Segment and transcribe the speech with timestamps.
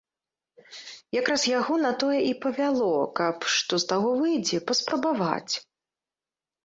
[1.19, 2.89] Якраз яго на тое і павяло,
[3.21, 5.53] каб, што з таго выйдзе, паспрабаваць.